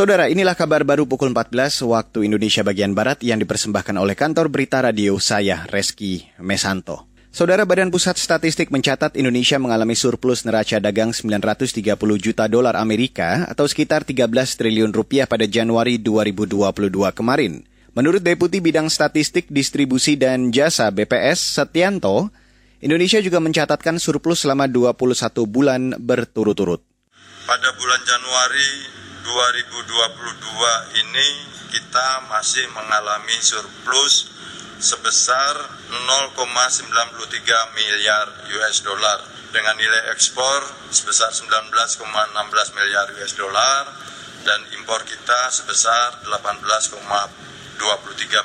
[0.00, 4.80] Saudara, inilah kabar baru pukul 14 waktu Indonesia bagian Barat yang dipersembahkan oleh kantor berita
[4.80, 7.04] radio saya, Reski Mesanto.
[7.28, 11.84] Saudara Badan Pusat Statistik mencatat Indonesia mengalami surplus neraca dagang 930
[12.16, 16.80] juta dolar Amerika atau sekitar 13 triliun rupiah pada Januari 2022
[17.12, 17.68] kemarin.
[17.92, 22.32] Menurut Deputi Bidang Statistik Distribusi dan Jasa BPS Setianto,
[22.80, 24.96] Indonesia juga mencatatkan surplus selama 21
[25.44, 26.80] bulan berturut-turut.
[27.44, 31.28] Pada bulan Januari 2022 ini
[31.70, 34.32] kita masih mengalami surplus
[34.80, 35.60] sebesar
[35.92, 39.20] 0,93 miliar US dollar
[39.52, 43.84] dengan nilai ekspor sebesar 19,16 miliar US dollar
[44.46, 47.30] dan impor kita sebesar 18,23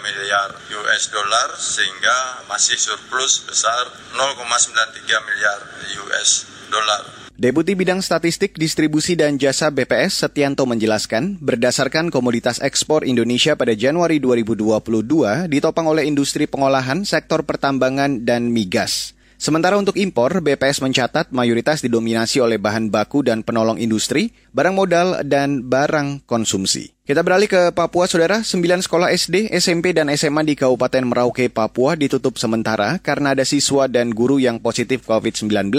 [0.04, 0.50] miliar
[0.84, 5.60] US dollar sehingga masih surplus sebesar 0,93 miliar
[6.04, 7.25] US dollar.
[7.36, 14.24] Deputi Bidang Statistik Distribusi dan Jasa BPS Setianto menjelaskan, berdasarkan komoditas ekspor Indonesia pada Januari
[14.24, 19.12] 2022 ditopang oleh industri pengolahan, sektor pertambangan, dan migas.
[19.36, 25.20] Sementara untuk impor, BPS mencatat mayoritas didominasi oleh bahan baku dan penolong industri, barang modal,
[25.28, 26.96] dan barang konsumsi.
[27.04, 28.48] Kita beralih ke Papua, Saudara.
[28.48, 33.92] Sembilan sekolah SD, SMP, dan SMA di Kabupaten Merauke, Papua ditutup sementara karena ada siswa
[33.92, 35.76] dan guru yang positif COVID-19.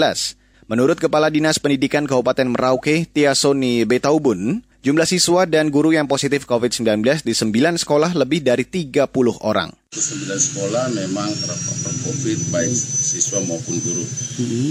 [0.67, 6.43] Menurut Kepala Dinas Pendidikan Kabupaten Merauke, Tia Soni Betaubun, jumlah siswa dan guru yang positif
[6.43, 9.07] COVID-19 di 9 sekolah lebih dari 30
[9.47, 9.71] orang.
[9.95, 14.03] 9 sekolah memang terpapar COVID, baik siswa maupun guru.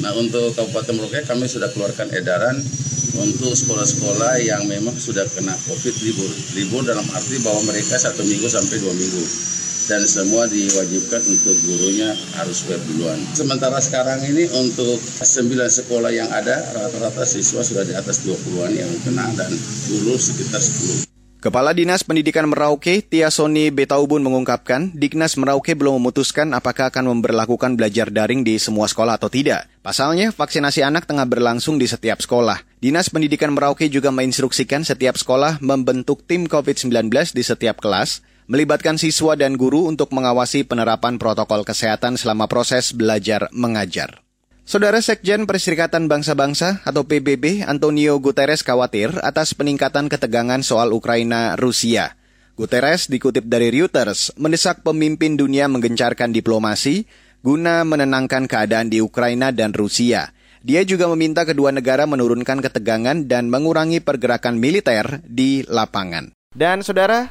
[0.04, 2.60] Nah untuk Kabupaten Merauke kami sudah keluarkan edaran
[3.16, 6.28] untuk sekolah-sekolah yang memang sudah kena COVID libur.
[6.60, 9.55] Libur dalam arti bahwa mereka satu minggu sampai dua minggu
[9.86, 13.18] dan semua diwajibkan untuk gurunya harus web duluan.
[13.34, 15.22] Sementara sekarang ini untuk 9
[15.82, 19.50] sekolah yang ada rata-rata siswa sudah di atas 20-an yang kena dan
[19.90, 21.06] guru sekitar 10.
[21.36, 27.78] Kepala Dinas Pendidikan Merauke, Tia Soni Betaubun mengungkapkan, Dignas Merauke belum memutuskan apakah akan memperlakukan
[27.78, 29.70] belajar daring di semua sekolah atau tidak.
[29.78, 32.66] Pasalnya, vaksinasi anak tengah berlangsung di setiap sekolah.
[32.82, 39.34] Dinas Pendidikan Merauke juga menginstruksikan setiap sekolah membentuk tim COVID-19 di setiap kelas melibatkan siswa
[39.34, 44.22] dan guru untuk mengawasi penerapan protokol kesehatan selama proses belajar mengajar.
[44.66, 52.18] Saudara Sekjen Perserikatan Bangsa-Bangsa atau PBB Antonio Guterres khawatir atas peningkatan ketegangan soal Ukraina-Rusia.
[52.58, 57.06] Guterres dikutip dari Reuters mendesak pemimpin dunia menggencarkan diplomasi
[57.46, 60.34] guna menenangkan keadaan di Ukraina dan Rusia.
[60.66, 66.34] Dia juga meminta kedua negara menurunkan ketegangan dan mengurangi pergerakan militer di lapangan.
[66.50, 67.30] Dan saudara,